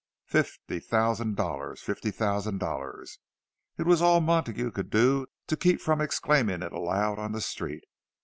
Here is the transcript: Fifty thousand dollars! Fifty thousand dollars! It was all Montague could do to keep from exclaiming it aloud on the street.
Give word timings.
Fifty 0.25 0.79
thousand 0.79 1.35
dollars! 1.35 1.79
Fifty 1.83 2.09
thousand 2.09 2.57
dollars! 2.57 3.19
It 3.77 3.85
was 3.85 4.01
all 4.01 4.19
Montague 4.19 4.71
could 4.71 4.89
do 4.89 5.27
to 5.45 5.55
keep 5.55 5.79
from 5.79 6.01
exclaiming 6.01 6.63
it 6.63 6.71
aloud 6.73 7.19
on 7.19 7.33
the 7.33 7.39
street. 7.41 7.83